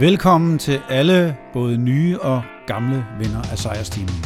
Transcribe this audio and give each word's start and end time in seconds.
Velkommen 0.00 0.58
til 0.58 0.80
alle, 0.88 1.36
både 1.52 1.78
nye 1.78 2.18
og 2.20 2.42
gamle 2.66 3.04
venner 3.18 3.42
af 3.52 3.58
sejrsteamen. 3.58 4.24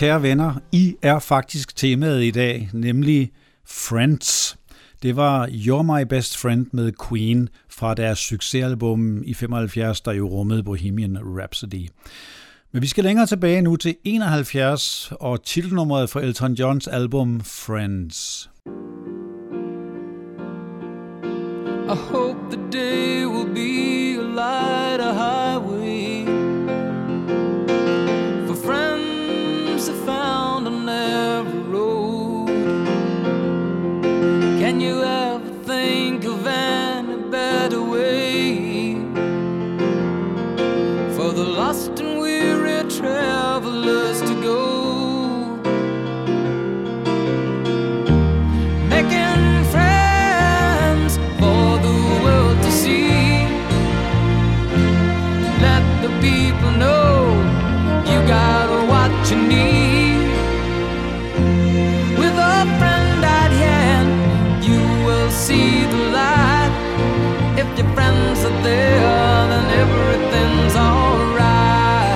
Kære 0.00 0.22
venner, 0.22 0.54
I 0.72 0.96
er 1.02 1.18
faktisk 1.18 1.76
temaet 1.76 2.22
i 2.22 2.30
dag, 2.30 2.70
nemlig 2.72 3.30
Friends. 3.66 4.58
Det 5.02 5.16
var 5.16 5.46
You're 5.46 5.82
My 5.82 6.02
Best 6.08 6.36
Friend 6.36 6.66
med 6.72 6.92
Queen 7.08 7.48
fra 7.68 7.94
deres 7.94 8.18
succesalbum 8.18 9.22
i 9.24 9.34
75, 9.34 10.00
der 10.00 10.12
jo 10.12 10.28
rummede 10.28 10.62
Bohemian 10.62 11.18
Rhapsody. 11.22 11.88
Men 12.72 12.82
vi 12.82 12.86
skal 12.86 13.04
længere 13.04 13.26
tilbage 13.26 13.62
nu 13.62 13.76
til 13.76 13.96
71 14.04 15.12
og 15.20 15.44
titelnummeret 15.44 16.10
fra 16.10 16.20
Elton 16.20 16.52
Johns 16.52 16.86
album 16.88 17.40
Friends. 17.40 18.50
I 21.88 21.96
hope 22.12 22.38
the 22.50 22.70
day 22.72 23.24
will 23.24 23.54
be 23.54 24.18
a 24.18 24.22
light, 24.22 25.00
a 25.00 25.12
highway 25.12 26.09
people 56.20 56.70
know 56.72 57.32
you 58.04 58.18
got 58.28 58.68
what 58.88 59.10
you 59.30 59.36
need. 59.36 60.28
With 62.18 62.36
a 62.36 62.60
friend 62.78 63.24
at 63.24 63.50
hand, 63.64 64.62
you 64.62 64.80
will 65.06 65.30
see 65.30 65.86
the 65.86 66.02
light. 66.18 66.72
If 67.56 67.66
your 67.78 67.88
friends 67.94 68.44
are 68.44 68.62
there, 68.62 69.46
then 69.50 69.66
everything's 69.84 70.76
alright. 70.76 72.12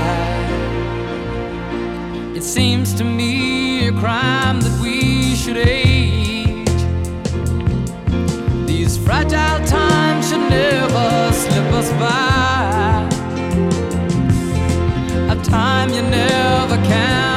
It 2.37 2.43
seems 2.43 2.93
to 2.95 3.05
me 3.05 3.89
a 3.89 3.93
crime 3.93 4.61
that 4.61 4.79
we 4.83 5.35
should 5.35 5.57
age. 5.57 6.69
These 8.67 8.99
fragile 8.99 9.65
times 9.67 10.29
should 10.29 10.51
never 10.51 11.33
slip 11.33 11.73
us 11.73 11.91
by. 11.93 12.34
time 15.55 15.91
you 15.95 16.03
never 16.03 16.77
count. 16.89 17.34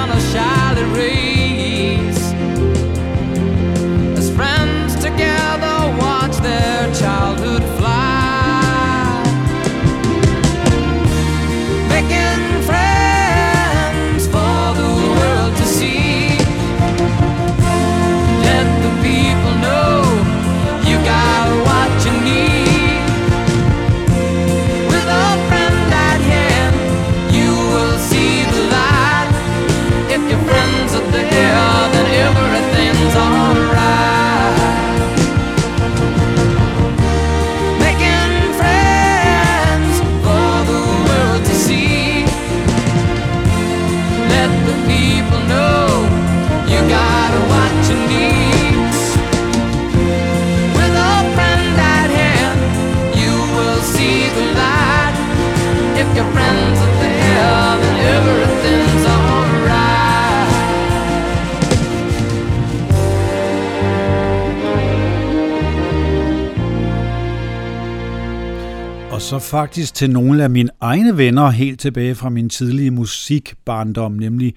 Så 69.27 69.39
faktisk 69.39 69.94
til 69.94 70.09
nogle 70.09 70.44
af 70.44 70.50
mine 70.50 70.69
egne 70.81 71.18
venner 71.18 71.50
helt 71.50 71.79
tilbage 71.79 72.15
fra 72.15 72.29
min 72.29 72.50
tidlige 72.50 72.91
musikbarndom, 72.91 74.12
nemlig 74.12 74.53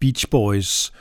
Beach 0.00 0.26
Boys. 0.30 0.92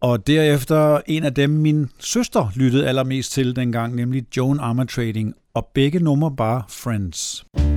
Og 0.00 0.26
derefter 0.26 1.00
en 1.06 1.24
af 1.24 1.34
dem, 1.34 1.50
min 1.50 1.88
søster 2.00 2.52
lyttede 2.54 2.88
allermest 2.88 3.32
til 3.32 3.56
dengang, 3.56 3.94
nemlig 3.94 4.36
Joan 4.36 4.60
Armatrading, 4.60 5.34
og 5.54 5.68
begge 5.74 5.98
numre 5.98 6.36
bare 6.36 6.62
Friends. 6.68 7.44
Friends. 7.56 7.73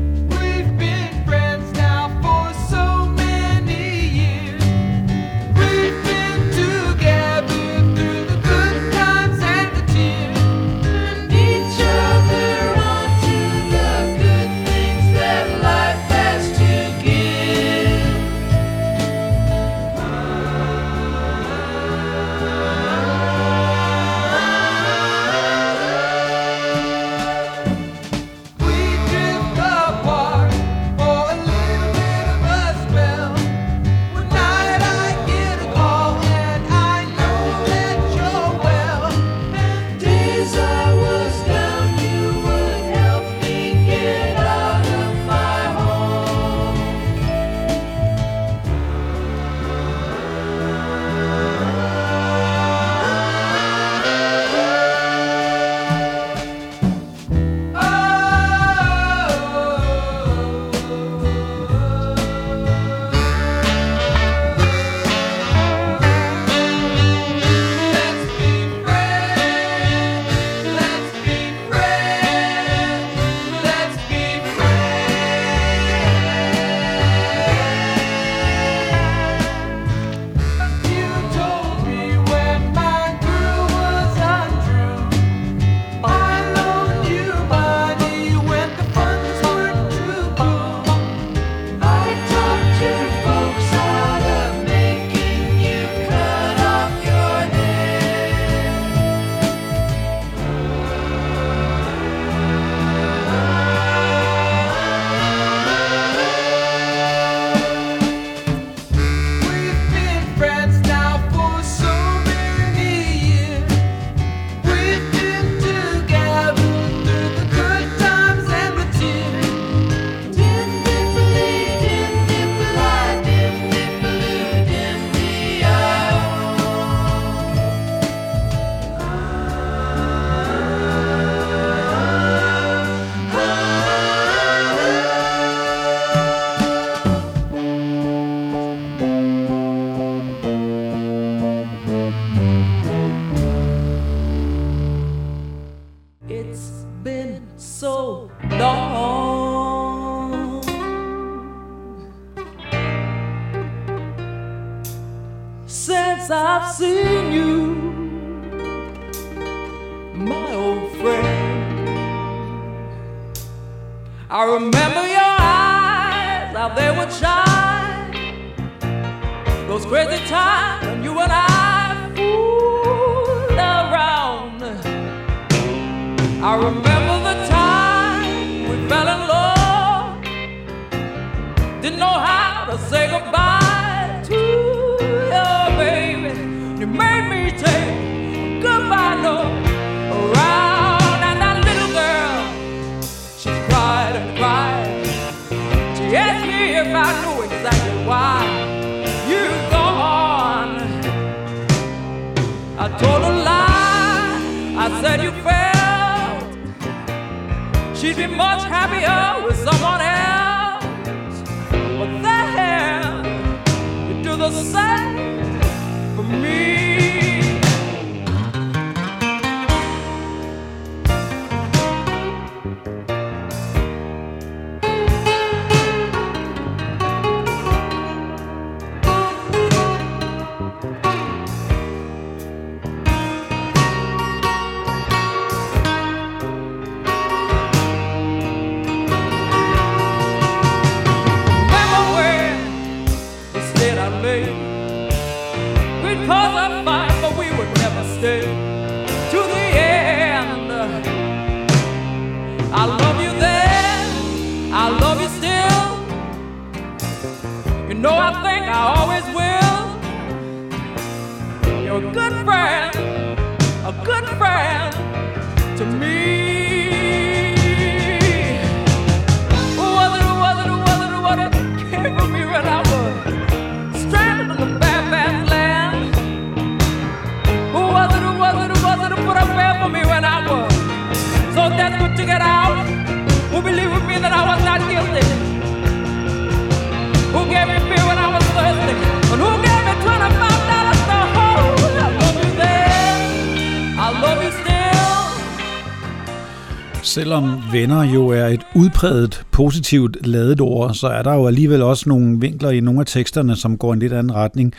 Venner 297.81 298.04
jo 298.04 298.28
er 298.28 298.48
et 298.48 298.66
udpræget 298.76 299.46
positivt 299.52 300.28
ladet 300.28 300.62
ord, 300.62 300.94
så 300.94 301.07
er 301.07 301.22
der 301.22 301.34
jo 301.34 301.48
alligevel 301.48 301.81
også 301.81 302.10
nogle 302.10 302.40
vinkler 302.40 302.69
i 302.69 302.80
nogle 302.80 303.00
af 303.00 303.06
teksterne, 303.06 303.56
som 303.56 303.78
går 303.78 303.92
i 303.92 303.94
en 303.94 304.00
lidt 304.00 304.14
anden 304.14 304.36
retning. 304.36 304.74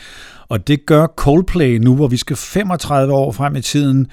Og 0.49 0.67
det 0.67 0.85
gør 0.85 1.07
Coldplay 1.07 1.77
nu, 1.77 1.95
hvor 1.95 2.07
vi 2.07 2.17
skal 2.17 2.35
35 2.35 3.13
år 3.13 3.31
frem 3.31 3.55
i 3.55 3.61
tiden 3.61 4.07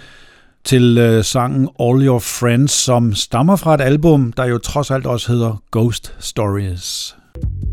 til 0.65 0.99
øh, 0.99 1.25
sangen 1.25 1.69
All 1.81 2.07
Your 2.07 2.19
Friends, 2.19 2.73
som 2.73 3.15
stammer 3.15 3.57
fra 3.57 3.75
et 3.75 3.81
album, 3.81 4.33
der 4.33 4.45
jo 4.45 4.59
trods 4.59 4.91
alt 4.91 5.07
også 5.07 5.33
hedder 5.33 5.63
Ghost 5.73 6.15
Stories. 6.19 7.17
thank 7.43 7.65
you 7.65 7.66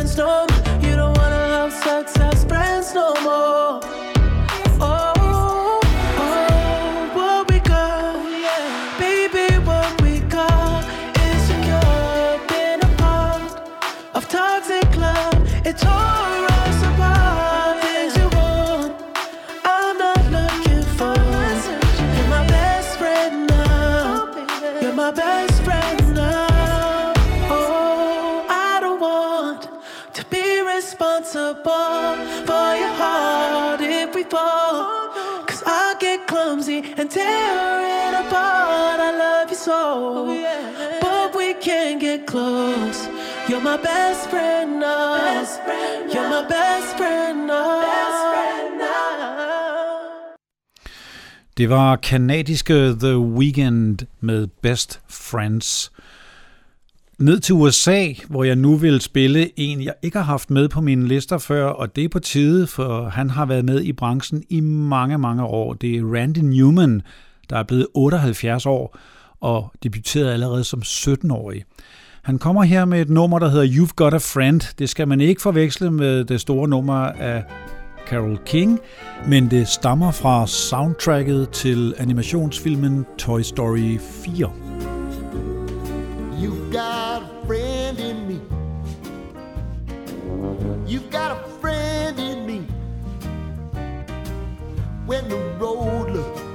you 0.00 0.08
so, 0.08 0.46
You're 43.60 43.76
my 43.76 43.82
best 43.82 44.30
friend 44.30 44.70
now. 44.80 45.40
Best 45.40 45.60
friend 45.64 46.12
You're 46.14 46.28
my 46.28 46.42
best 46.48 46.96
friend 46.96 47.46
now. 47.46 47.80
Best 47.80 48.22
friend 48.32 48.78
now. 48.78 49.66
Det 51.56 51.70
var 51.70 51.96
kanadiske 51.96 52.74
The 52.74 53.18
Weeknd 53.18 53.98
med 54.20 54.46
Best 54.46 55.00
Friends. 55.08 55.92
Ned 57.18 57.40
til 57.40 57.54
USA, 57.54 58.06
hvor 58.28 58.44
jeg 58.44 58.56
nu 58.56 58.76
vil 58.76 59.00
spille 59.00 59.50
en, 59.56 59.82
jeg 59.82 59.94
ikke 60.02 60.18
har 60.18 60.24
haft 60.24 60.50
med 60.50 60.68
på 60.68 60.80
mine 60.80 61.08
lister 61.08 61.38
før, 61.38 61.64
og 61.64 61.96
det 61.96 62.04
er 62.04 62.08
på 62.08 62.18
tide, 62.18 62.66
for 62.66 63.08
han 63.08 63.30
har 63.30 63.46
været 63.46 63.64
med 63.64 63.80
i 63.82 63.92
branchen 63.92 64.44
i 64.48 64.60
mange, 64.60 65.18
mange 65.18 65.44
år. 65.44 65.74
Det 65.74 65.96
er 65.96 66.14
Randy 66.14 66.38
Newman, 66.38 67.02
der 67.50 67.56
er 67.56 67.62
blevet 67.62 67.86
78 67.94 68.66
år 68.66 68.98
og 69.40 69.72
debuterede 69.82 70.32
allerede 70.32 70.64
som 70.64 70.82
17-årig. 70.84 71.64
Han 72.22 72.38
kommer 72.38 72.62
her 72.62 72.84
med 72.84 73.00
et 73.00 73.10
nummer, 73.10 73.38
der 73.38 73.48
hedder 73.48 73.66
You've 73.66 73.92
Got 73.96 74.14
a 74.14 74.18
Friend. 74.18 74.60
Det 74.78 74.88
skal 74.88 75.08
man 75.08 75.20
ikke 75.20 75.42
forveksle 75.42 75.90
med 75.90 76.24
det 76.24 76.40
store 76.40 76.68
nummer 76.68 76.94
af 76.94 77.44
Carol 78.08 78.38
King, 78.46 78.80
men 79.28 79.50
det 79.50 79.68
stammer 79.68 80.10
fra 80.10 80.46
soundtracket 80.46 81.50
til 81.50 81.94
animationsfilmen 81.98 83.06
Toy 83.18 83.40
Story 83.40 83.98
4. 84.00 84.52
You've 86.42 86.72
got 86.72 87.22
a 87.22 87.46
friend 87.46 87.98
in 87.98 88.28
me. 88.28 88.40
You've 90.88 91.10
got 91.10 91.30
a 91.30 91.40
friend 91.60 92.18
in 92.18 92.46
me. 92.46 92.66
When 95.06 95.24
the 95.28 95.40
road 95.60 96.10
looks 96.10 96.49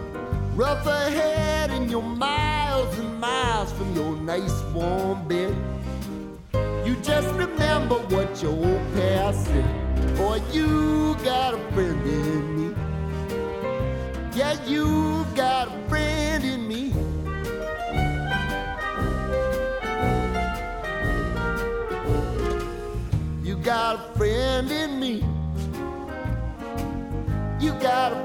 rough 0.56 0.86
ahead 0.88 1.70
and 1.70 1.92
you're 1.92 2.02
miles 2.02 2.98
and 2.98 3.20
miles 3.20 3.72
from 3.74 3.94
your 3.94 4.16
nice 4.16 4.64
warm 4.74 5.28
bed, 5.28 5.54
you 6.86 6.96
just 7.04 7.28
remember 7.36 7.96
what 7.96 8.42
your 8.42 8.54
old 8.54 8.94
past 8.94 9.46
said. 9.46 10.16
Boy, 10.16 10.42
you 10.54 11.16
got 11.26 11.54
a 11.56 11.58
friend 11.74 12.08
in 12.08 12.56
me. 12.58 12.76
Yeah, 14.34 14.56
you've 14.66 15.36
got 15.36 15.68
a 15.68 15.90
friend 15.90 16.44
in 16.44 16.68
me. 16.68 16.94
You 23.44 23.58
got 23.58 23.96
a 23.96 24.18
friend 24.18 24.72
in 24.72 25.00
me. 25.02 25.24
You 27.60 27.72
got 27.82 28.14
a 28.14 28.25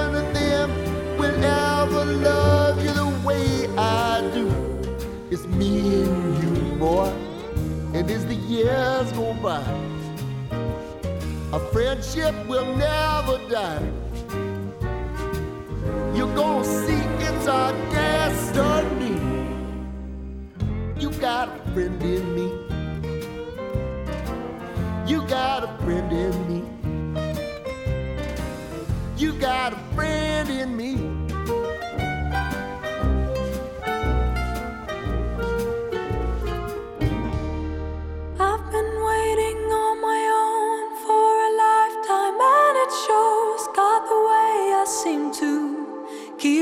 ever 1.91 2.05
love 2.05 2.83
you 2.83 2.93
the 2.93 3.27
way 3.27 3.67
I 3.77 4.21
do. 4.33 4.47
It's 5.29 5.45
me 5.47 6.03
and 6.03 6.43
you, 6.43 6.75
boy, 6.77 7.11
and 7.93 8.09
as 8.09 8.25
the 8.25 8.35
years 8.35 9.11
go 9.11 9.33
by, 9.33 9.61
a 11.51 11.59
friendship 11.71 12.33
will 12.47 12.65
never 12.75 13.37
die. 13.49 13.83
You're 16.15 16.33
gonna 16.35 16.63
see 16.63 17.03
it's 17.25 17.47
our 17.47 17.73
destiny 17.91 19.19
You 20.97 21.09
got 21.19 21.49
a 21.49 21.71
friend 21.73 22.01
in 22.03 22.35
me. 22.35 22.47
You 25.07 25.27
got 25.27 25.63
a 25.63 25.83
friend 25.83 26.11
in 26.11 26.35
me. 26.47 26.63
You 29.17 29.33
got 29.33 29.73
a 29.73 29.79
friend 29.95 30.49
in 30.49 30.77
me. 30.77 31.10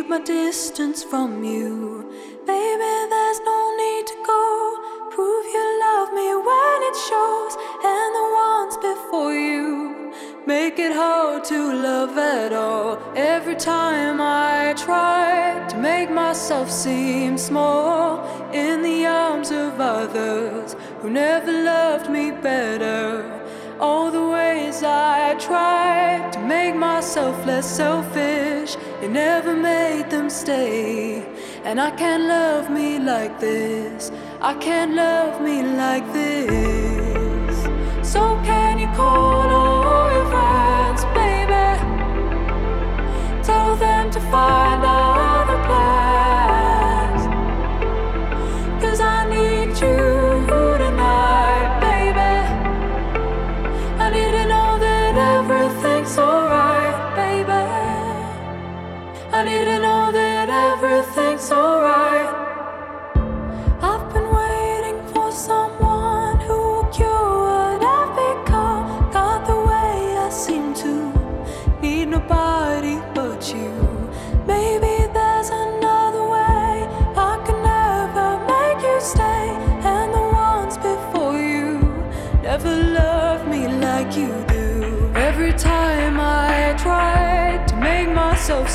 My 0.09 0.19
distance 0.19 1.03
from 1.03 1.43
you. 1.43 2.03
Baby, 2.47 2.93
there's 3.13 3.39
no 3.45 3.75
need 3.77 4.07
to 4.07 4.15
go. 4.25 5.09
Prove 5.11 5.45
you 5.45 5.79
love 5.81 6.11
me 6.13 6.29
when 6.35 6.77
it 6.89 6.95
shows, 7.09 7.53
and 7.85 8.09
the 8.19 8.27
ones 8.47 8.75
before 8.77 9.33
you 9.35 10.11
make 10.47 10.79
it 10.79 10.93
hard 10.93 11.43
to 11.43 11.59
love 11.73 12.17
at 12.17 12.53
all. 12.53 12.97
Every 13.15 13.55
time 13.55 14.19
I 14.19 14.73
try 14.75 15.67
to 15.69 15.77
make 15.77 16.09
myself 16.09 16.71
seem 16.71 17.37
small 17.37 18.25
in 18.51 18.81
the 18.81 19.05
arms 19.05 19.51
of 19.51 19.79
others 19.79 20.75
who 21.01 21.11
never 21.11 21.51
loved 21.51 22.09
me 22.09 22.31
better. 22.31 23.35
All 23.79 24.09
the 24.09 24.27
ways 24.27 24.81
I 24.83 25.35
tried 25.35 26.33
to 26.33 26.39
make 26.39 26.75
myself 26.75 27.45
less 27.45 27.69
selfish, 27.77 28.75
it 29.01 29.09
never 29.09 29.55
made 29.55 30.09
them 30.09 30.29
stay. 30.29 31.23
And 31.63 31.79
I 31.79 31.91
can't 31.91 32.23
love 32.23 32.69
me 32.69 32.99
like 32.99 33.39
this. 33.39 34.11
I 34.41 34.53
can't 34.55 34.93
love 34.93 35.41
me 35.41 35.63
like 35.63 36.05
this. 36.13 37.55
So 38.11 38.21
can 38.43 38.79
you 38.79 38.87
call 38.95 39.47
all 39.59 40.11
your 40.11 40.27
friends, 40.33 41.03
baby? 41.17 41.67
Tell 43.43 43.75
them 43.75 44.11
to 44.11 44.19
find 44.31 44.83
other 44.83 45.08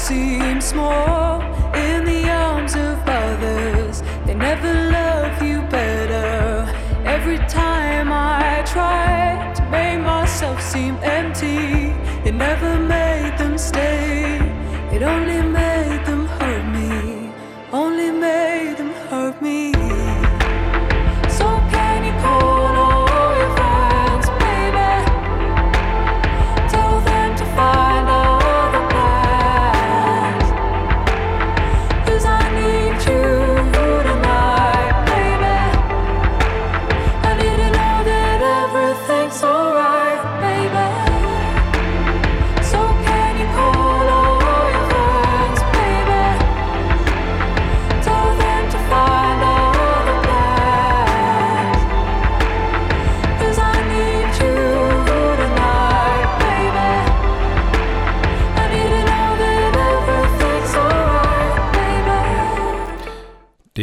seem 0.05 0.61
small 0.61 1.41
in 1.75 2.05
the 2.05 2.29
arms 2.29 2.75
of 2.75 2.99
others, 3.09 4.03
they 4.27 4.35
never 4.35 4.71
love 4.91 5.43
you 5.43 5.63
better. 5.71 6.71
Every 7.07 7.39
time 7.49 8.13
I 8.13 8.63
try 8.67 9.51
to 9.57 9.63
make 9.71 10.01
myself 10.01 10.61
seem 10.61 10.97
empty, 10.97 11.95
it 12.29 12.35
never 12.35 12.79
made 12.79 13.39
them 13.39 13.57
stay. 13.57 14.37
It 14.93 15.03
only 15.03 15.44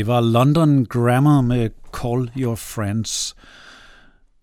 Det 0.01 0.07
var 0.07 0.21
London 0.21 0.85
Grammar 0.85 1.41
med 1.41 1.69
Call 1.93 2.31
Your 2.37 2.55
Friends. 2.55 3.35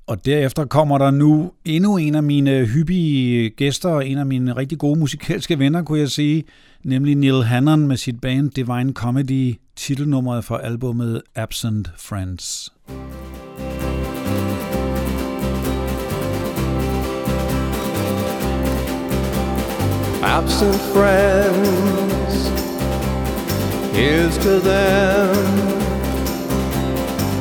Og 0.06 0.24
derefter 0.24 0.64
kommer 0.64 0.98
der 0.98 1.10
nu 1.10 1.52
endnu 1.64 1.96
en 1.96 2.14
af 2.14 2.22
mine 2.22 2.64
hyppige 2.64 3.50
gæster, 3.50 4.00
en 4.00 4.18
af 4.18 4.26
mine 4.26 4.56
rigtig 4.56 4.78
gode 4.78 4.98
musikalske 4.98 5.58
venner, 5.58 5.82
kunne 5.82 5.98
jeg 5.98 6.08
sige, 6.08 6.44
nemlig 6.84 7.14
Neil 7.14 7.44
Hannon 7.44 7.86
med 7.86 7.96
sit 7.96 8.20
band 8.20 8.50
Divine 8.50 8.92
Comedy, 8.92 9.54
titelnummeret 9.76 10.44
for 10.44 10.56
albumet 10.56 11.22
Absent 11.34 11.90
Friends. 11.96 12.72
Absent 20.22 20.80
friends, 20.94 22.07
here's 23.92 24.36
to 24.38 24.60
them 24.60 25.78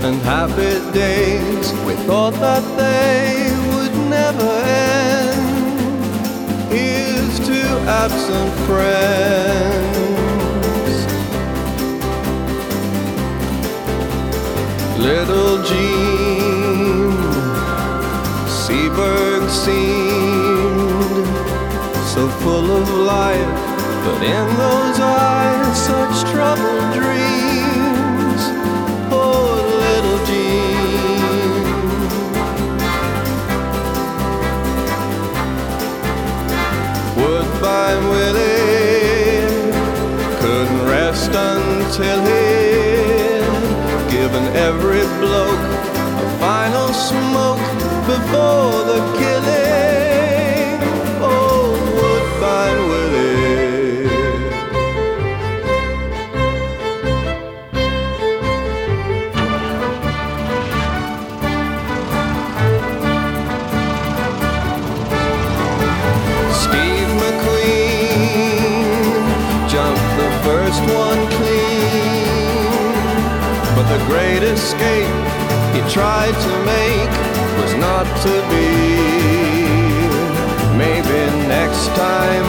and 0.07 0.21
happy 0.21 0.79
days 0.93 1.73
we 1.85 1.93
thought 2.07 2.33
that 2.33 2.63
they 2.77 3.51
would 3.71 3.95
never 4.09 4.51
end. 4.63 5.57
Here's 6.71 7.39
to 7.47 7.61
absent 8.03 8.51
friends. 8.67 9.87
Little 14.97 15.63
Jean 15.63 17.11
Seberg 18.47 19.49
seemed 19.49 21.27
so 22.13 22.29
full 22.41 22.71
of 22.71 22.87
life, 22.89 23.66
but 24.07 24.23
in 24.23 24.47
those 24.55 24.99
eyes 25.01 25.85
such 25.89 26.31
troubled 26.31 26.87
dreams. 26.93 28.41
Oh, 29.11 29.49
little 29.83 30.19
Jean. 30.27 31.57
Woodbine 37.19 38.03
Willie 38.13 39.43
couldn't 40.39 40.83
rest 40.87 41.31
until 41.49 42.19
he'd 42.29 43.45
given 44.09 44.45
every 44.67 45.03
bloke 45.19 45.65
a 46.23 46.27
final 46.39 46.89
smoke 46.93 47.65
before 48.07 48.71
the 48.89 48.99
killing. 49.19 49.66
Tried 75.97 76.37
to 76.47 76.53
make 76.73 77.13
was 77.59 77.73
not 77.87 78.05
to 78.25 78.33
be. 78.53 78.69
Maybe 80.77 81.19
next 81.47 81.87
time, 81.97 82.45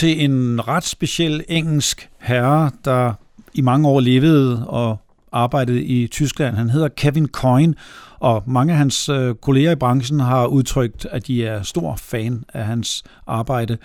til 0.00 0.24
en 0.24 0.68
ret 0.68 0.84
speciel 0.84 1.44
engelsk 1.48 2.08
herre, 2.20 2.70
der 2.84 3.12
i 3.54 3.60
mange 3.60 3.88
år 3.88 4.00
levede 4.00 4.66
og 4.68 4.96
arbejdede 5.32 5.82
i 5.82 6.06
Tyskland. 6.06 6.56
Han 6.56 6.70
hedder 6.70 6.88
Kevin 6.88 7.26
Coyne, 7.26 7.74
og 8.18 8.42
mange 8.46 8.72
af 8.72 8.78
hans 8.78 9.08
øh, 9.08 9.34
kolleger 9.34 9.70
i 9.70 9.74
branchen 9.74 10.20
har 10.20 10.46
udtrykt, 10.46 11.06
at 11.10 11.26
de 11.26 11.46
er 11.46 11.62
stor 11.62 11.96
fan 11.96 12.44
af 12.54 12.64
hans 12.64 13.02
arbejde. 13.26 13.76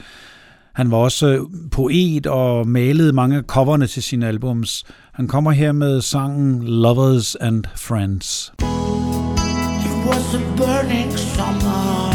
Han 0.73 0.91
var 0.91 0.97
også 0.97 1.27
øh, 1.27 1.39
poet 1.71 2.27
og 2.27 2.67
malede 2.67 3.13
mange 3.13 3.37
af 3.37 3.43
coverne 3.43 3.87
til 3.87 4.03
sine 4.03 4.27
albums. 4.27 4.83
Han 5.13 5.27
kommer 5.27 5.51
her 5.51 5.71
med 5.71 6.01
sangen 6.01 6.63
Lovers 6.63 7.35
and 7.35 7.63
Friends. 7.75 8.53
It 8.59 10.07
was 10.07 10.35
a 10.35 10.39
burning 10.57 11.11
summer. 11.17 12.11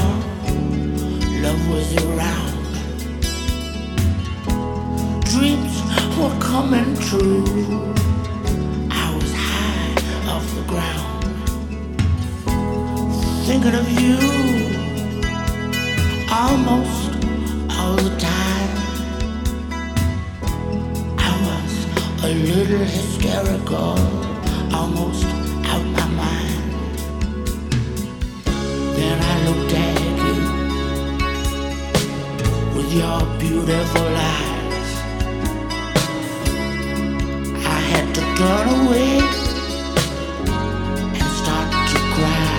Love 1.42 1.74
was 1.74 1.96
around. 2.04 2.49
Were 6.20 6.38
coming 6.38 6.94
true. 7.08 7.44
I 8.90 9.16
was 9.16 9.32
high 9.48 9.94
off 10.32 10.46
the 10.54 10.64
ground. 10.72 11.24
Thinking 13.46 13.74
of 13.82 13.88
you 14.00 14.16
almost 16.30 17.10
all 17.78 17.96
the 17.96 18.14
time. 18.18 18.72
I 21.28 21.30
was 21.46 21.72
a 22.24 22.26
little 22.50 22.84
hysterical, 22.84 23.96
almost 24.74 25.24
out 25.72 25.86
my 25.98 26.06
mind. 26.22 26.62
Then 28.96 29.18
I 29.32 29.34
looked 29.46 29.72
at 29.86 29.96
you 30.24 30.36
with 32.76 32.90
your 32.92 33.20
beautiful 33.38 34.08
eyes. 34.16 34.49
Turn 38.40 38.68
away 38.68 39.18
and 41.18 41.28
start 41.40 41.68
to 41.90 41.98
cry. 42.14 42.52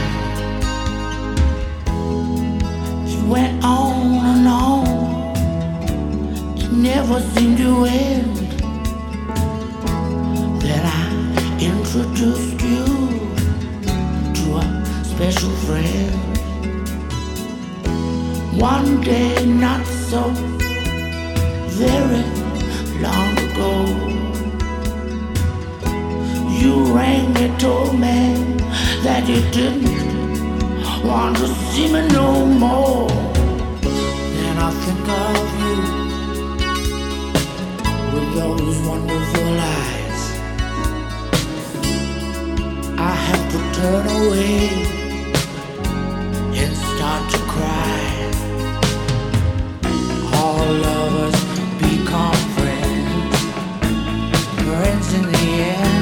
Went 3.28 3.64
on 3.64 3.96
and 4.32 4.48
on, 4.48 4.86
it 6.60 6.72
never 6.72 7.20
seemed 7.34 7.58
to 7.58 7.86
end. 7.86 8.38
Then 10.62 10.84
I 10.86 11.08
introduced 11.60 12.62
you 12.62 12.86
to 14.38 14.44
a 14.62 14.64
special 15.04 15.54
friend. 15.66 16.14
One 18.62 19.02
day, 19.02 19.46
not 19.48 19.84
so 19.88 20.30
very 21.82 22.41
told 27.62 27.94
me 27.94 28.34
that 29.04 29.28
you 29.30 29.40
didn't 29.52 29.86
want 31.06 31.38
to 31.38 31.48
see 31.70 31.94
me 31.94 32.02
no 32.08 32.44
more. 32.44 33.08
Then 34.36 34.58
I 34.58 34.72
think 34.84 35.08
of 35.28 35.48
you 35.62 35.78
with 38.14 38.30
those 38.34 38.78
wonderful 38.88 39.54
eyes. 39.78 40.22
I 42.98 43.14
have 43.28 43.46
to 43.54 43.60
turn 43.78 44.06
away 44.20 44.62
and 46.62 46.72
start 46.90 47.24
to 47.34 47.40
cry. 47.54 48.02
All 50.34 50.66
lovers 50.88 51.40
become 51.78 52.42
friends, 52.58 53.36
friends 54.66 55.08
in 55.14 55.24
the 55.32 55.46
end. 55.78 56.01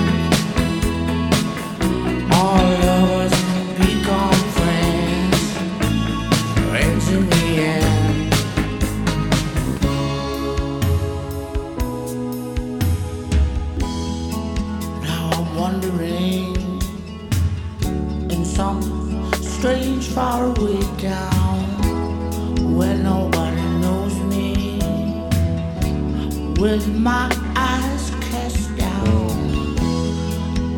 My 27.00 27.30
eyes 27.56 28.12
cast 28.20 28.76
down. 28.76 29.78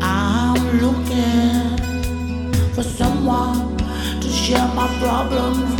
I'm 0.00 0.80
looking 0.80 2.52
for 2.74 2.84
someone 2.84 3.76
to 4.20 4.28
share 4.28 4.68
my 4.74 4.86
problems 5.00 5.71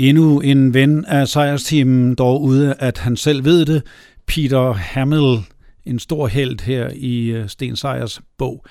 Endnu 0.00 0.40
en 0.40 0.74
ven 0.74 1.04
af 1.04 1.28
sejrsteamen, 1.28 2.14
dog 2.14 2.42
ude 2.42 2.74
at 2.78 2.98
han 2.98 3.16
selv 3.16 3.44
ved 3.44 3.66
det. 3.66 3.82
Peter 4.26 4.72
Hamill, 4.72 5.38
en 5.84 5.98
stor 5.98 6.26
held 6.26 6.60
her 6.60 6.90
i 6.94 7.26
øh, 7.26 7.48
Sten 7.48 7.76
Sejers 7.76 8.20
bog. 8.38 8.64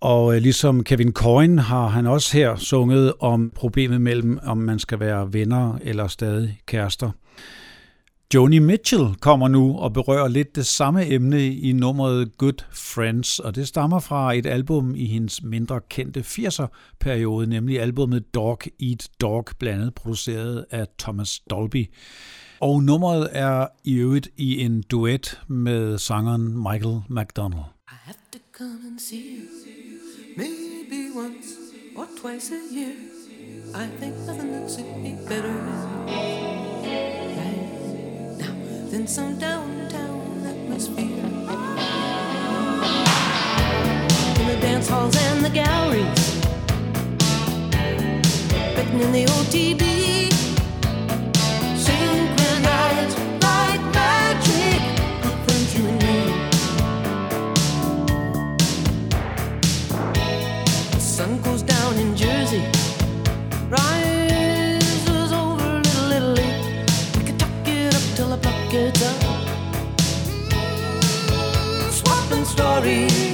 Og 0.00 0.34
øh, 0.34 0.42
ligesom 0.42 0.84
Kevin 0.84 1.12
Coyne 1.12 1.62
har 1.62 1.88
han 1.88 2.06
også 2.06 2.36
her 2.36 2.56
sunget 2.56 3.12
om 3.20 3.52
problemet 3.54 4.00
mellem, 4.00 4.38
om 4.42 4.58
man 4.58 4.78
skal 4.78 5.00
være 5.00 5.32
venner 5.32 5.78
eller 5.82 6.08
stadig 6.08 6.58
kærester. 6.66 7.10
Joni 8.34 8.58
Mitchell 8.58 9.14
kommer 9.20 9.48
nu 9.48 9.78
og 9.78 9.92
berører 9.92 10.28
lidt 10.28 10.56
det 10.56 10.66
samme 10.66 11.06
emne 11.06 11.46
i 11.46 11.72
nummeret 11.72 12.38
Good 12.38 12.64
Friends, 12.72 13.38
og 13.38 13.54
det 13.54 13.68
stammer 13.68 14.00
fra 14.00 14.34
et 14.34 14.46
album 14.46 14.94
i 14.94 15.06
hendes 15.06 15.42
mindre 15.42 15.80
kendte 15.88 16.20
80'er-periode, 16.20 17.46
nemlig 17.46 17.80
albumet 17.80 18.34
Dog 18.34 18.58
Eat 18.80 19.08
Dog, 19.20 19.46
blandt 19.58 19.80
andet 19.80 19.94
produceret 19.94 20.64
af 20.70 20.86
Thomas 20.98 21.40
Dolby. 21.50 21.86
Og 22.60 22.82
nummeret 22.82 23.28
er 23.32 23.66
i 23.84 23.94
øvrigt 23.94 24.28
i 24.36 24.60
en 24.60 24.82
duet 24.82 25.40
med 25.48 25.98
sangeren 25.98 26.56
Michael 26.56 27.00
McDonald. 27.08 27.64
I 27.88 27.96
have 28.04 28.16
to 28.32 28.38
come 28.58 28.80
and 28.90 28.98
see 28.98 29.22
you. 29.36 29.44
Maybe 30.36 31.18
once 31.18 31.48
or 31.96 32.06
twice 32.22 32.52
a 32.54 32.76
year. 32.76 32.92
I 33.74 33.88
think 34.00 34.14
nothing 34.26 34.50
would 34.50 34.70
suit 34.70 34.96
me 35.02 35.18
better. 35.28 36.59
Than 38.90 39.06
some 39.06 39.38
downtown 39.38 40.44
atmosphere. 40.44 41.04
In 44.40 44.46
the 44.48 44.58
dance 44.60 44.88
halls 44.88 45.16
and 45.16 45.44
the 45.44 45.50
galleries. 45.50 46.44
Written 48.76 49.00
in 49.00 49.12
the 49.12 49.26
OTB. 49.26 50.09
Up. 69.02 69.20
Swapping 71.90 72.44
stories, 72.44 73.29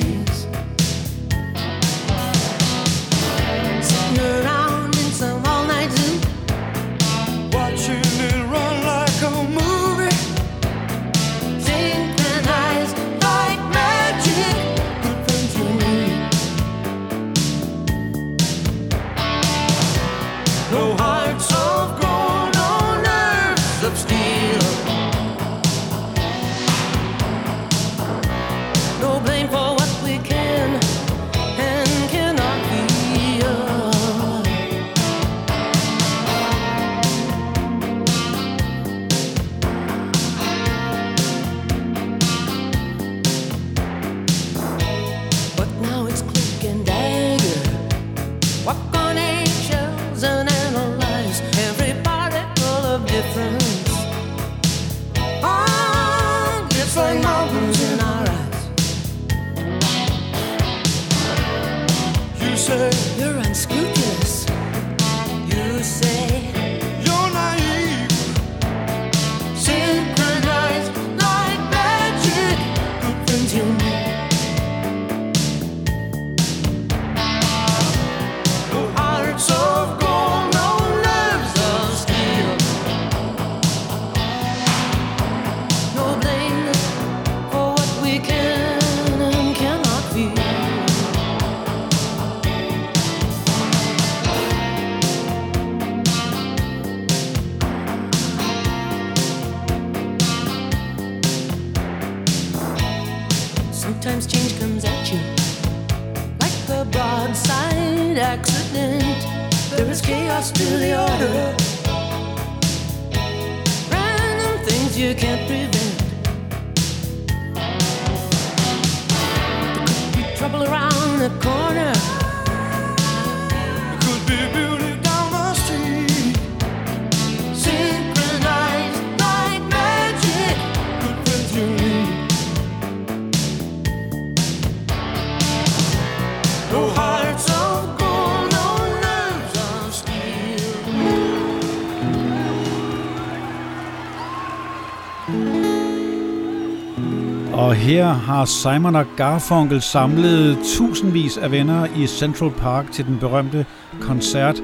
har 148.27 148.45
Simon 148.45 148.97
og 148.97 149.07
Garfunkel 149.17 149.83
samlet 149.83 150.59
tusindvis 150.77 151.37
af 151.37 151.51
venner 151.51 151.87
i 151.97 152.07
Central 152.07 152.51
Park 152.51 152.93
til 152.93 153.07
den 153.07 153.19
berømte 153.19 153.67
koncert, 154.01 154.62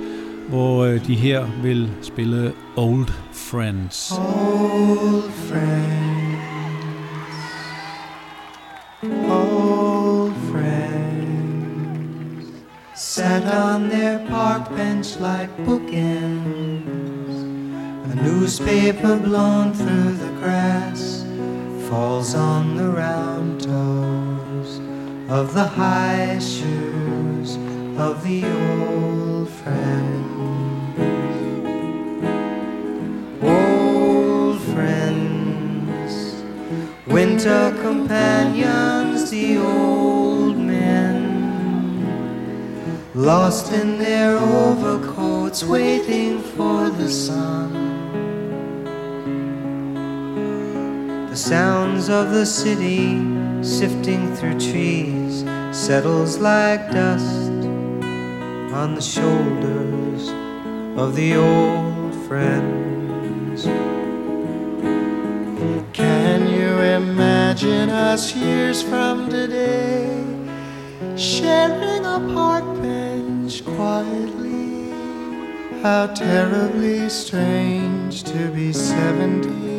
hvor 0.49 0.85
øh, 0.85 1.07
de 1.07 1.15
her 1.15 1.47
vil 1.63 1.91
spille 2.03 2.53
Old 2.77 3.09
Friends. 3.33 4.13
Old 4.13 5.31
friends, 5.49 6.39
old 9.31 10.33
friends, 10.51 12.47
sat 12.97 13.43
on 13.43 13.91
their 13.91 14.19
park 14.29 14.77
bench 14.77 15.19
like 15.21 15.51
bookends. 15.67 17.37
A 18.13 18.15
newspaper 18.25 19.19
blown 19.19 19.73
through 19.73 20.13
the 20.25 20.33
grass 20.43 21.25
falls 21.89 22.35
on 22.35 22.77
the 22.77 22.85
round 22.85 23.22
of 25.33 25.55
the 25.55 25.65
high 25.65 26.39
shoes 26.39 27.57
of 27.97 28.23
the 28.23 28.45
old 28.45 29.49
friends. 29.49 30.99
Old 33.43 34.61
friends, 34.75 36.13
winter 37.07 37.75
companions, 37.81 39.31
the 39.31 39.57
old 39.57 40.59
men, 40.59 41.25
lost 43.15 43.73
in 43.73 43.97
their 43.99 44.37
overcoats, 44.37 45.65
waiting 45.65 46.41
for 46.41 46.91
the 46.91 47.09
sun. 47.09 47.73
The 51.31 51.37
sounds 51.37 52.11
of 52.11 52.33
the 52.33 52.45
city 52.45 53.42
sifting 53.63 54.35
through 54.35 54.59
trees 54.59 55.45
settles 55.71 56.39
like 56.39 56.91
dust 56.91 57.51
on 58.75 58.95
the 58.97 59.01
shoulders 59.01 60.31
of 60.99 61.15
the 61.15 61.37
old 61.37 62.13
friends. 62.27 63.65
Can 65.93 66.49
you 66.49 66.79
imagine 66.81 67.89
us 67.89 68.35
years 68.35 68.83
from 68.83 69.31
today 69.31 70.25
sharing 71.17 72.05
a 72.05 72.19
park 72.35 72.65
bench 72.83 73.65
quietly? 73.65 74.91
How 75.83 76.09
terribly 76.09 77.09
strange 77.09 78.25
to 78.25 78.51
be 78.51 78.73
70. 78.73 79.72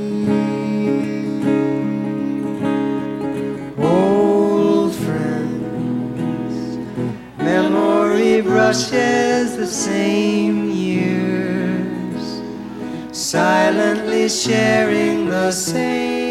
Brushes 8.74 9.55
the 9.55 9.67
same 9.67 10.71
years, 10.71 12.41
silently 13.11 14.28
sharing 14.28 15.28
the 15.28 15.51
same 15.51 16.22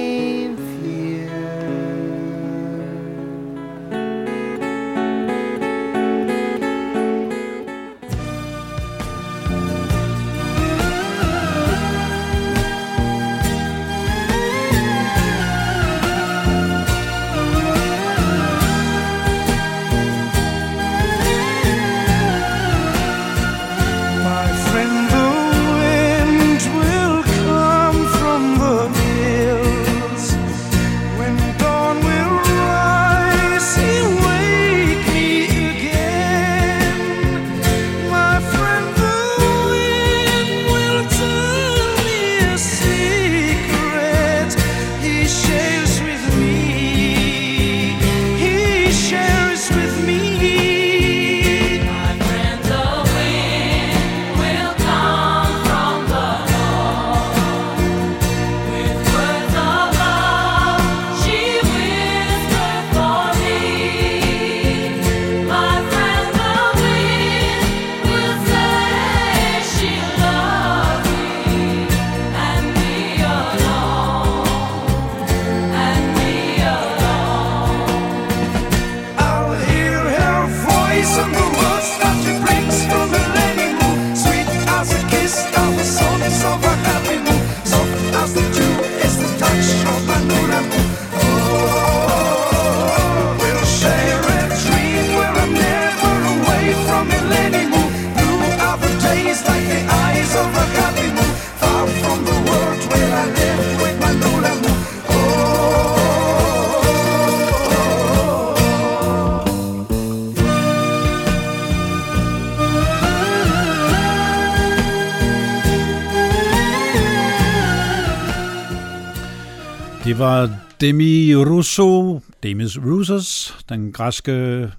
var 120.22 120.58
Demi 120.80 121.34
Russo, 121.34 122.20
Demis 122.42 122.78
Roussos, 122.78 123.58
den 123.68 123.92
græske 123.92 124.70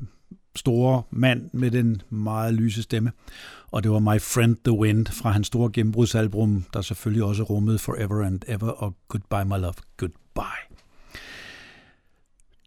store 0.55 1.03
mand 1.11 1.49
med 1.53 1.71
den 1.71 2.01
meget 2.09 2.53
lyse 2.53 2.83
stemme. 2.83 3.11
Og 3.71 3.83
det 3.83 3.91
var 3.91 3.99
My 3.99 4.21
Friend 4.21 4.57
the 4.65 4.79
Wind 4.79 5.07
fra 5.07 5.31
hans 5.31 5.47
store 5.47 5.69
gennembrudsalbum, 5.73 6.63
der 6.73 6.81
selvfølgelig 6.81 7.23
også 7.23 7.43
rummede 7.43 7.79
Forever 7.79 8.25
and 8.25 8.41
Ever 8.47 8.69
og 8.69 8.95
Goodbye 9.07 9.45
My 9.45 9.61
Love, 9.61 9.73
Goodbye. 9.97 10.75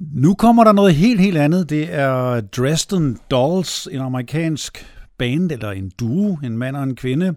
Nu 0.01 0.35
kommer 0.35 0.65
der 0.65 0.73
noget 0.73 0.95
helt, 0.95 1.21
helt 1.21 1.37
andet. 1.37 1.71
Det 1.71 1.95
er 1.95 2.41
Dresden 2.41 3.19
Dolls, 3.31 3.89
en 3.93 4.01
amerikansk 4.01 4.87
band, 5.19 5.53
eller 5.53 5.71
en 5.71 5.91
duo, 6.01 6.39
en 6.45 6.59
mand 6.59 6.77
og 6.77 6.83
en 6.83 6.97
kvinde. 6.97 7.35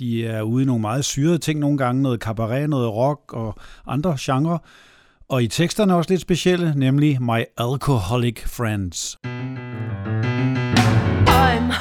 De 0.00 0.26
er 0.26 0.42
ude 0.42 0.62
i 0.62 0.66
nogle 0.66 0.80
meget 0.80 1.04
syrede 1.04 1.38
ting 1.38 1.60
nogle 1.60 1.78
gange, 1.78 2.02
noget 2.02 2.20
cabaret, 2.20 2.70
noget 2.70 2.94
rock 2.94 3.32
og 3.32 3.54
andre 3.86 4.16
genrer. 4.20 4.58
Og 5.28 5.42
i 5.42 5.48
teksterne 5.48 5.94
også 5.94 6.10
lidt 6.10 6.20
specielle, 6.20 6.74
nemlig 6.76 7.22
My 7.22 7.44
Alcoholic 7.58 8.40
Friends. 8.46 9.18
I'm 11.26 11.72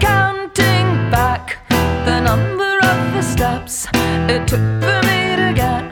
counting 0.00 0.88
back 1.10 1.58
the 2.06 2.20
number 2.30 2.74
of 2.82 2.98
the 3.14 3.22
steps 3.22 3.86
it 4.34 4.48
took 4.48 4.60
for 4.84 5.00
me 5.08 5.20
to 5.42 5.48
get 5.62 5.84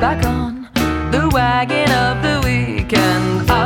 back 0.00 0.24
on 0.26 0.66
the 1.12 1.28
wagon 1.34 1.90
of 1.90 2.16
the 2.26 2.36
weekend. 2.48 3.50
I 3.50 3.65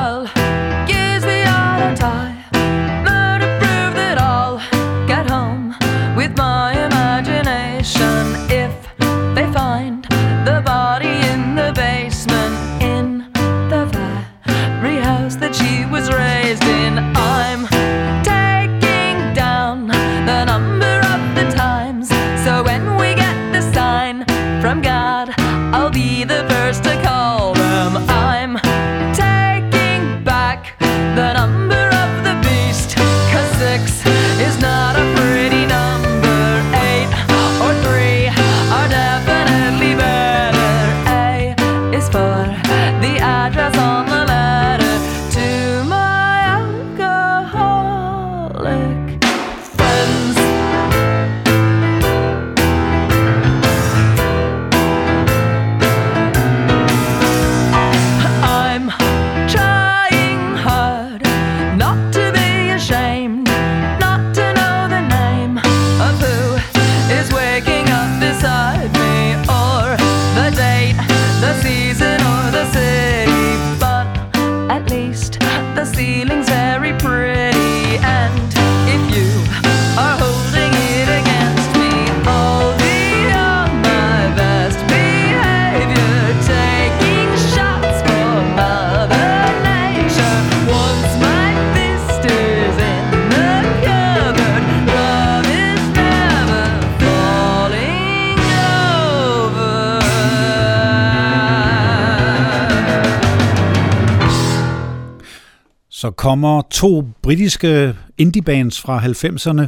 to 106.70 107.04
britiske 107.22 107.96
indiebands 108.18 108.80
fra 108.80 108.98
90'erne. 108.98 109.66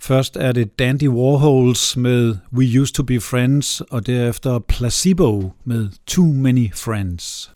Først 0.00 0.36
er 0.36 0.52
det 0.52 0.78
Dandy 0.78 1.08
Warhols 1.08 1.96
med 1.96 2.36
We 2.52 2.80
Used 2.80 2.94
to 2.94 3.02
Be 3.02 3.20
Friends, 3.20 3.80
og 3.80 4.06
derefter 4.06 4.58
Placebo 4.58 5.52
med 5.64 5.88
Too 6.06 6.32
Many 6.32 6.74
Friends. 6.74 7.50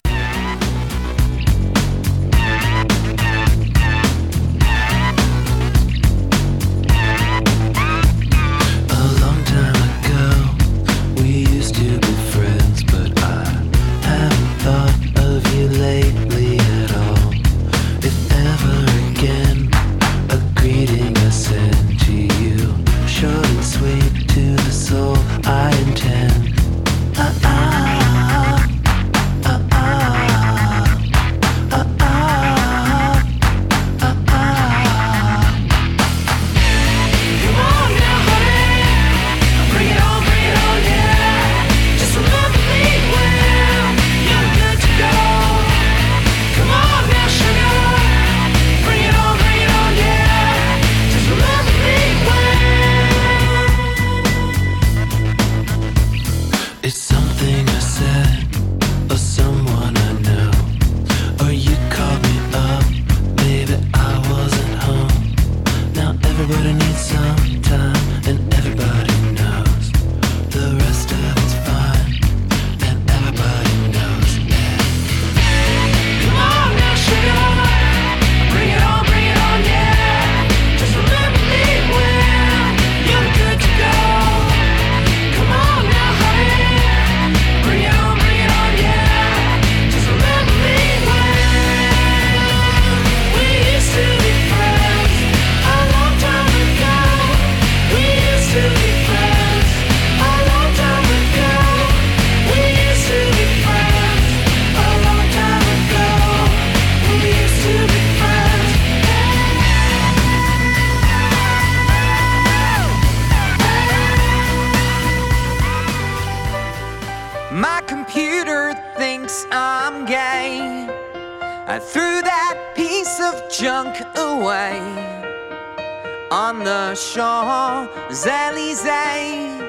the 126.65 126.93
Champs 126.95 128.25
Elysees 128.25 129.61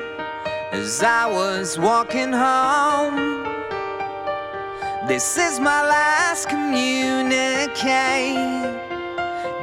as 0.72 1.03
I 1.03 1.26
was 1.26 1.78
walking 1.78 2.32
home. 2.32 3.44
This 5.07 5.36
is 5.36 5.61
my 5.61 5.82
last 5.82 6.49
communique 6.49 7.74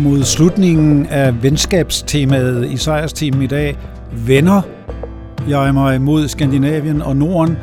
Mod 0.00 0.22
slutningen 0.22 1.06
af 1.06 1.42
venskabstemaet 1.42 2.70
i 2.70 2.76
sejrsteamen 2.76 3.42
i 3.42 3.46
dag, 3.46 3.76
venner. 4.12 4.62
Jeg 5.48 5.74
mig 5.74 6.00
mod 6.00 6.28
Skandinavien 6.28 7.02
og 7.02 7.16
Norden, 7.16 7.58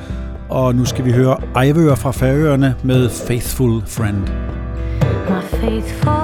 og 0.49 0.75
nu 0.75 0.85
skal 0.85 1.05
vi 1.05 1.11
høre 1.11 1.37
Ejvør 1.55 1.95
fra 1.95 2.11
Færøerne 2.11 2.75
med 2.83 3.09
Faithful 3.09 3.81
Friend. 3.85 4.21
My 5.29 5.41
faithful 5.59 6.16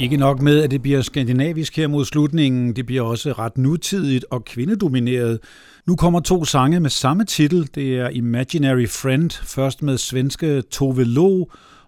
Ikke 0.00 0.16
nok 0.16 0.42
med, 0.42 0.62
at 0.62 0.70
det 0.70 0.82
bliver 0.82 1.02
skandinavisk 1.02 1.76
her 1.76 1.88
mod 1.88 2.04
slutningen, 2.04 2.76
det 2.76 2.86
bliver 2.86 3.02
også 3.02 3.32
ret 3.32 3.58
nutidigt 3.58 4.24
og 4.30 4.44
kvindedomineret. 4.44 5.38
Nu 5.86 5.96
kommer 5.96 6.20
to 6.20 6.44
sange 6.44 6.80
med 6.80 6.90
samme 6.90 7.24
titel. 7.24 7.68
Det 7.74 7.98
er 7.98 8.08
Imaginary 8.08 8.88
Friend, 8.88 9.30
først 9.30 9.82
med 9.82 9.98
svenske 9.98 10.62
Tove 10.62 11.04
Lo, 11.04 11.44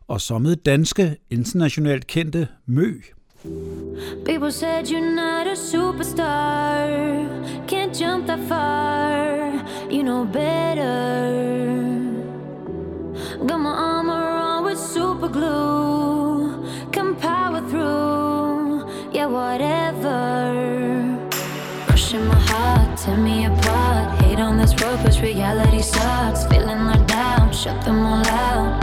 og 0.09 0.21
så 0.21 0.39
med 0.39 0.57
danske, 0.57 1.17
internationalt 1.31 2.07
kendte 2.07 2.49
Mø. 2.67 2.93
People 4.25 4.53
said 4.53 4.87
you're 4.87 5.15
not 5.15 5.47
a 5.47 5.57
superstar, 5.57 6.87
can't 7.69 8.01
jump 8.01 8.27
that 8.27 8.39
far, 8.49 9.67
you 9.91 10.03
know 10.03 10.25
better. 10.25 11.63
Got 13.49 13.61
my 13.61 13.71
armor 13.71 14.59
on 14.59 14.65
with 14.65 14.79
super 14.79 15.29
glue, 15.29 16.22
yeah, 19.13 19.27
whatever. 19.27 21.19
Crushing 21.87 22.27
my 22.27 22.35
heart, 22.35 22.99
tear 22.99 23.17
me 23.17 23.45
apart. 23.45 24.23
Hate 24.23 24.39
on 24.39 24.57
this 24.57 24.73
road, 24.83 24.99
cause 25.01 25.21
reality 25.21 25.83
sucks. 25.83 26.47
Feeling 26.47 26.87
let 26.87 27.07
down, 27.07 27.53
shut 27.53 27.85
them 27.85 28.01
all 28.07 28.27
out. 28.27 28.81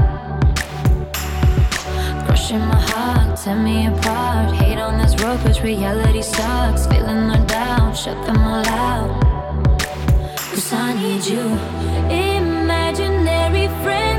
Crushing 2.26 2.60
my 2.60 2.80
heart, 2.92 3.40
tear 3.40 3.56
me 3.56 3.88
apart. 3.88 4.54
Hate 4.56 4.80
on 4.80 5.00
this 5.00 5.16
road, 5.22 5.40
cause 5.40 5.62
reality 5.62 6.22
sucks. 6.22 6.86
Feeling 6.88 7.28
let 7.28 7.48
down, 7.48 7.96
shut 7.96 8.18
them 8.26 8.38
all 8.38 8.68
out. 8.68 9.22
Cause 10.52 10.74
I 10.74 10.94
need 10.94 11.26
you. 11.26 11.46
Imaginary 12.10 13.68
friends, 13.84 14.19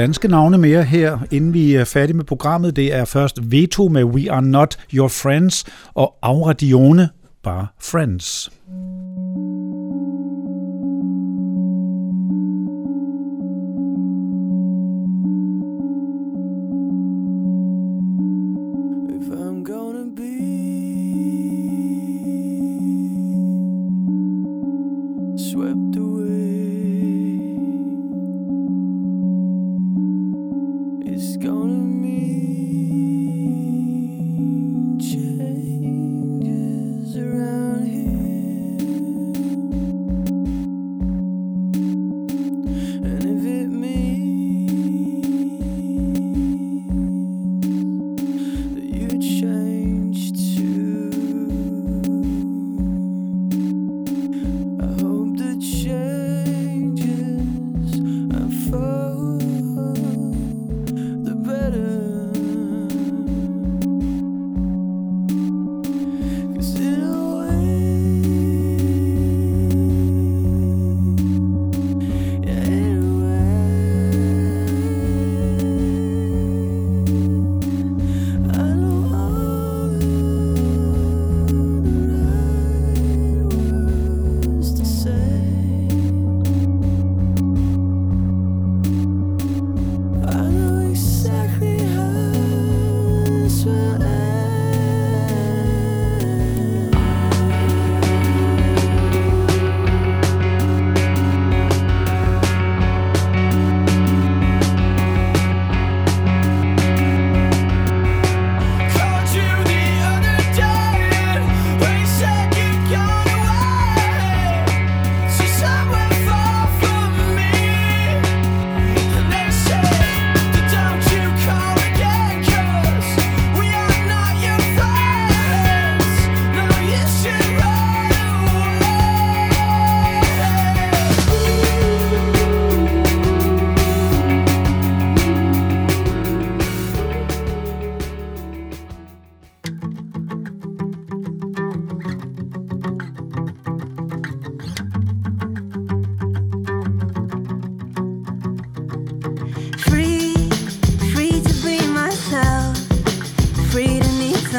danske 0.00 0.28
navne 0.28 0.58
mere 0.58 0.82
her, 0.84 1.18
inden 1.30 1.54
vi 1.54 1.74
er 1.74 1.84
færdige 1.84 2.16
med 2.16 2.24
programmet. 2.24 2.76
Det 2.76 2.94
er 2.94 3.04
først 3.04 3.38
Veto 3.42 3.88
med 3.88 4.04
We 4.04 4.30
Are 4.32 4.42
Not 4.42 4.78
Your 4.94 5.08
Friends 5.08 5.64
og 5.94 6.14
Aura 6.22 6.52
Dione, 6.52 7.08
bare 7.42 7.66
Friends. 7.80 8.50
Mm. 8.68 9.09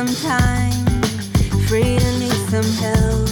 some 0.08 0.32
time. 0.32 0.72
Freedom 1.68 2.20
needs 2.20 2.50
some 2.50 2.72
help. 2.82 3.28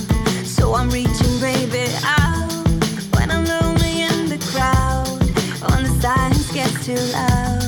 So 0.46 0.76
I'm 0.76 0.90
reaching, 0.92 1.40
baby, 1.40 1.88
out. 2.04 2.52
When 3.16 3.32
I'm 3.32 3.46
lonely 3.46 4.04
in 4.04 4.30
the 4.30 4.38
crowd, 4.52 5.08
when 5.72 5.84
the 5.84 6.00
silence 6.00 6.52
gets 6.52 6.86
too 6.86 7.02
loud, 7.12 7.64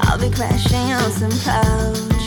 I'll 0.00 0.18
be 0.18 0.30
crashing 0.34 0.92
on 0.92 1.10
some 1.10 1.30
clouds. 1.44 2.17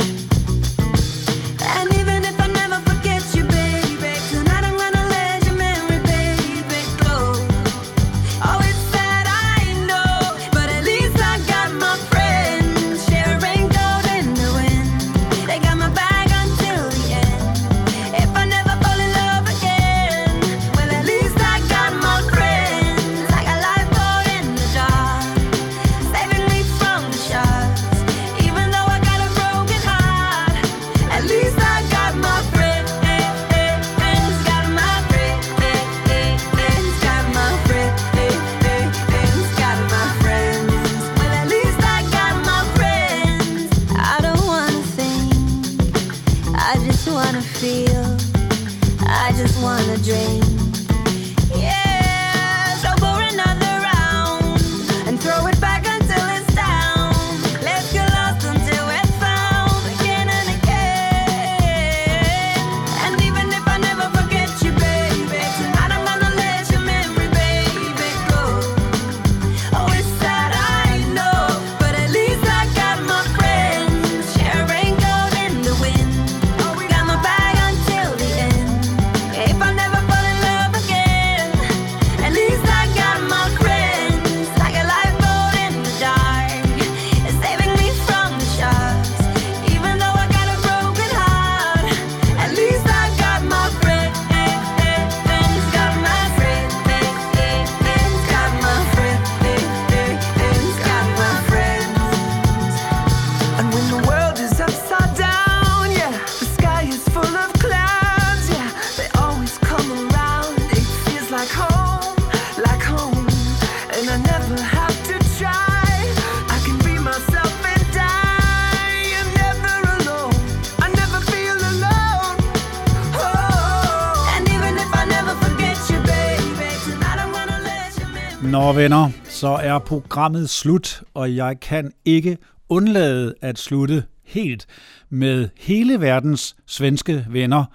venner, 128.81 129.09
så 129.23 129.47
er 129.47 129.79
programmet 129.79 130.49
slut, 130.49 131.03
og 131.13 131.35
jeg 131.35 131.59
kan 131.59 131.91
ikke 132.05 132.37
undlade 132.69 133.35
at 133.41 133.59
slutte 133.59 134.03
helt 134.25 134.67
med 135.09 135.49
hele 135.57 136.01
verdens 136.01 136.55
svenske 136.65 137.25
venner, 137.29 137.65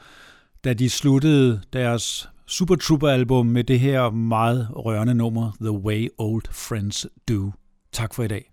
da 0.64 0.72
de 0.72 0.90
sluttede 0.90 1.61
deres 1.72 2.28
Super 2.46 2.74
Trooper 2.74 3.09
album 3.09 3.46
med 3.46 3.64
det 3.64 3.80
her 3.80 4.11
meget 4.11 4.68
rørende 4.70 5.14
nummer 5.14 5.52
The 5.61 5.72
Way 5.72 6.09
Old 6.18 6.44
Friends 6.50 7.07
Do. 7.28 7.52
Tak 7.92 8.14
for 8.14 8.22
i 8.22 8.28
dag. 8.28 8.50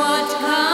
what 0.00 0.30
comes. 0.40 0.69